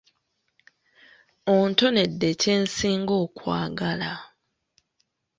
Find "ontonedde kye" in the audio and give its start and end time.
1.55-2.55